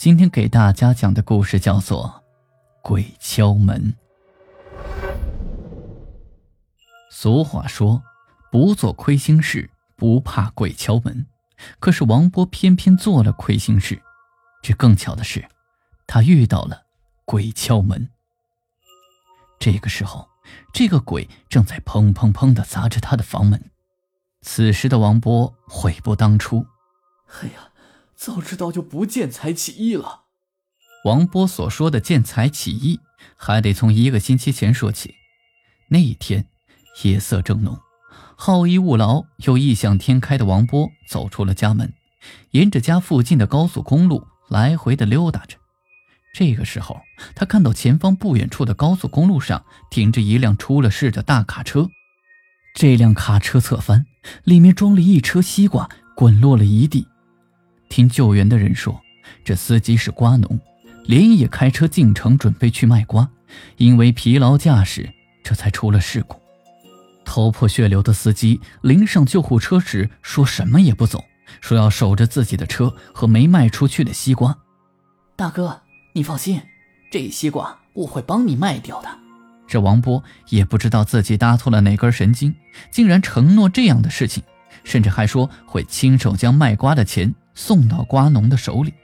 [0.00, 2.22] 今天给大家讲的故事叫做
[2.80, 3.94] 《鬼敲门》。
[7.10, 8.02] 俗话说
[8.50, 11.26] ：“不做亏心事，不怕鬼敲门。”
[11.78, 14.00] 可是王波偏偏做了亏心事。
[14.62, 15.46] 这更巧的是，
[16.06, 16.84] 他遇到了
[17.26, 18.08] 鬼敲门。
[19.58, 20.30] 这个时候，
[20.72, 23.70] 这个鬼正在砰砰砰的砸着他的房门。
[24.40, 26.64] 此时的王波悔不当初。
[27.42, 27.66] 哎呀！
[28.20, 30.24] 早知道就不见财起意了。
[31.06, 33.00] 王波所说的见财起意，
[33.34, 35.14] 还得从一个星期前说起。
[35.88, 36.46] 那一天，
[37.02, 37.78] 夜色正浓，
[38.36, 41.94] 好逸恶劳又异想天开的王波走出了家门，
[42.50, 45.56] 沿着家附近的高速公路来回的溜达着。
[46.34, 47.00] 这个时候，
[47.34, 51.88] 他看到前方不远处的高速公路上停着一辆出了事的大卡车。
[52.74, 54.04] 这辆卡车侧翻，
[54.44, 57.08] 里面装了一车西瓜，滚落了一地。
[57.90, 58.98] 听救援的人说，
[59.44, 60.58] 这司机是瓜农，
[61.04, 63.28] 连夜开车进城准备去卖瓜，
[63.76, 66.40] 因为疲劳驾驶，这才出了事故。
[67.24, 71.22] 头破血流的司机临上救护车时，说什么也不走，
[71.60, 74.56] 说要守着自己的车和没卖出去的西瓜。
[75.34, 75.82] 大哥，
[76.14, 76.62] 你放心，
[77.10, 79.08] 这西瓜我会帮你卖掉的。
[79.66, 82.54] 这王波也不知道自己搭错了哪根神经，
[82.92, 84.42] 竟然承诺这样的事情，
[84.84, 87.34] 甚至还说会亲手将卖瓜的钱。
[87.60, 88.94] 送到瓜农的手里，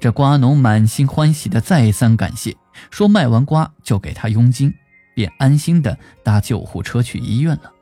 [0.00, 2.56] 这瓜农满心欢喜的再三感谢，
[2.90, 4.74] 说卖完瓜就给他佣金，
[5.14, 7.72] 便安心的搭救护车去医院了。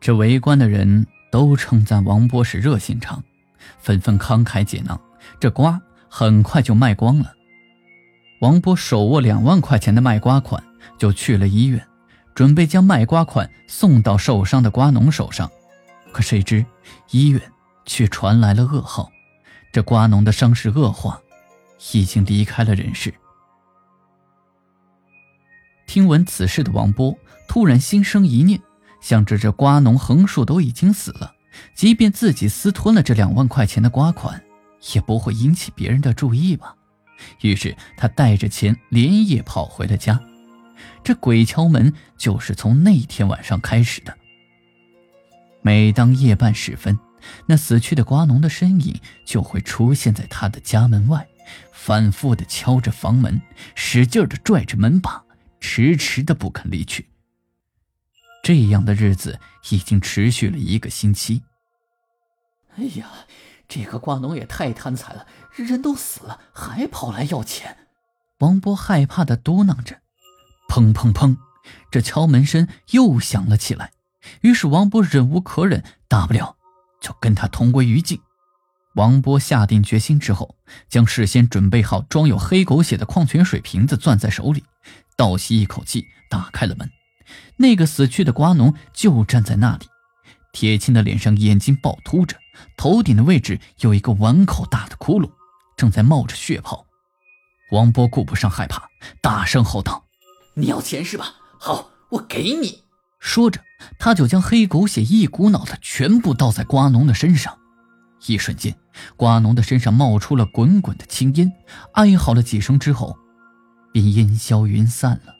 [0.00, 3.22] 这围观的人都称赞王波是热心肠，
[3.78, 5.00] 纷纷慷慨解囊，
[5.38, 7.32] 这瓜很快就卖光了。
[8.40, 10.60] 王波手握两万块钱的卖瓜款，
[10.98, 11.86] 就去了医院，
[12.34, 15.48] 准备将卖瓜款送到受伤的瓜农手上，
[16.12, 16.66] 可谁知
[17.12, 17.40] 医院。
[17.84, 19.10] 却传来了噩耗，
[19.72, 21.20] 这瓜农的伤势恶化，
[21.92, 23.12] 已经离开了人世。
[25.86, 27.16] 听闻此事的王波
[27.48, 28.60] 突然心生一念，
[29.00, 31.34] 想着这瓜农横竖都已经死了，
[31.74, 34.42] 即便自己私吞了这两万块钱的瓜款，
[34.94, 36.74] 也不会引起别人的注意吧。
[37.42, 40.18] 于是他带着钱连夜跑回了家。
[41.04, 44.16] 这鬼敲门就是从那天晚上开始的。
[45.60, 46.98] 每当夜半时分。
[47.46, 51.28] 那死去的瓜农的身影就会出现在他的家门外，
[51.72, 53.40] 反复的敲着房门，
[53.74, 55.24] 使劲的拽着门把，
[55.60, 57.08] 迟迟的不肯离去。
[58.42, 59.38] 这样的日子
[59.70, 61.42] 已经持续了一个星期。
[62.76, 63.08] 哎呀，
[63.68, 67.76] 这个瓜农也太贪财了，人都死了还跑来要钱。
[68.38, 70.00] 王波害怕的嘟囔着。
[70.68, 71.36] 砰砰砰，
[71.90, 73.92] 这敲门声又响了起来。
[74.40, 76.56] 于是王波忍无可忍，大不了。
[77.02, 78.18] 就跟他同归于尽。
[78.94, 80.56] 王波下定决心之后，
[80.88, 84.64] 将事先准备好装有黑狗血的矿泉水瓶子攥在手里，
[85.16, 86.90] 倒吸一口气，打开了门。
[87.56, 89.86] 那个死去的瓜农就站在那里，
[90.52, 92.36] 铁青的脸上眼睛暴突着，
[92.76, 95.30] 头顶的位置有一个碗口大的窟窿，
[95.76, 96.86] 正在冒着血泡。
[97.70, 98.90] 王波顾不上害怕，
[99.22, 100.04] 大声吼道
[100.54, 101.36] ：“你要钱是吧？
[101.58, 102.81] 好，我给你。”
[103.22, 103.60] 说着，
[104.00, 107.56] 他就将黑狗血一股脑的全部倒在瓜农的身上。
[108.26, 108.74] 一瞬间，
[109.16, 111.52] 瓜农的身上冒出了滚滚的青烟，
[111.92, 113.16] 哀嚎了几声之后，
[113.92, 115.32] 便烟消云散了。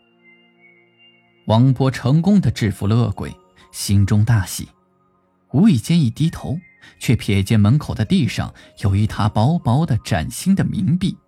[1.47, 3.35] 王波成功的制服了恶鬼，
[3.73, 4.69] 心中大喜，
[5.51, 6.57] 无意间一低头，
[7.01, 11.19] 却瞥见门口的地上有一沓薄薄的崭新的冥币，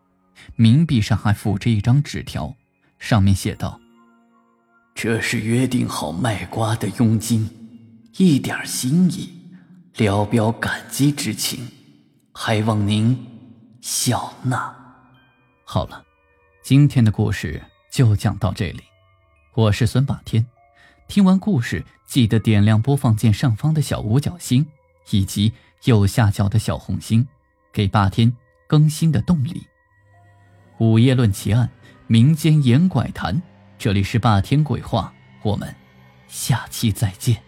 [0.56, 2.54] 冥币上还附着一张纸条，
[3.00, 3.80] 上面写道。
[4.94, 7.50] 这是约定好卖瓜的佣金，
[8.16, 9.28] 一点心意，
[9.96, 11.68] 聊表感激之情，
[12.32, 13.26] 还望您
[13.80, 14.74] 笑纳。
[15.64, 16.02] 好了，
[16.62, 17.60] 今天的故事
[17.90, 18.82] 就讲到这里，
[19.54, 20.46] 我是孙霸天。
[21.08, 24.64] 听完故事，记得点亮播放键上方的小五角星，
[25.10, 25.52] 以及
[25.84, 27.26] 右下角的小红心，
[27.72, 28.32] 给霸天
[28.68, 29.66] 更新的动力。
[30.78, 31.68] 午夜论奇案，
[32.06, 33.42] 民间言怪谈。
[33.76, 35.12] 这里是霸天鬼话，
[35.42, 35.74] 我们
[36.26, 37.42] 下期再见。